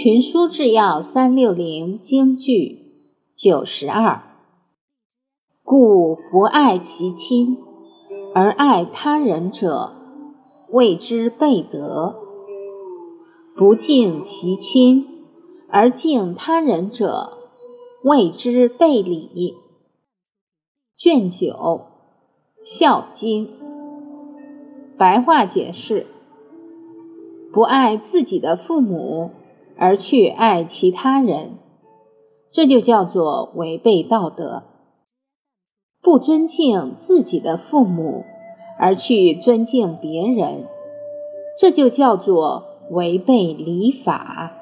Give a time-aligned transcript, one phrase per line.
[0.00, 3.02] 群书治要三六零京剧
[3.34, 4.22] 九十二，
[5.64, 7.56] 故不爱其亲
[8.32, 9.96] 而爱他人者，
[10.70, 12.14] 谓之悖德；
[13.56, 15.04] 不敬其亲
[15.68, 17.32] 而敬他人者，
[18.04, 19.56] 谓之悖礼。
[20.96, 21.48] 卷九
[22.62, 23.48] 《孝经》
[24.96, 26.06] 白话解释：
[27.52, 29.32] 不爱自己的父母。
[29.78, 31.58] 而去爱其他人，
[32.50, 34.64] 这就叫做违背道德；
[36.02, 38.24] 不尊敬自己的父母，
[38.80, 40.66] 而去尊敬别人，
[41.58, 44.57] 这就叫做违背礼法。